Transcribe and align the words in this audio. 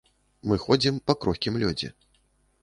Мы 0.51 0.55
ходзім 0.63 0.97
па 1.09 1.17
крохкім 1.27 1.61
лёдзе. 1.65 1.93